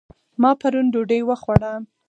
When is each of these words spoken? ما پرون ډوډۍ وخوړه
ما 0.41 0.51
پرون 0.59 0.85
ډوډۍ 0.93 1.21
وخوړه 1.25 1.73